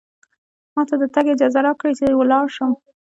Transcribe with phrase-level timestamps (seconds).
[0.73, 2.71] ما ته د تګ اجازه راکړئ، چې ولاړ شم.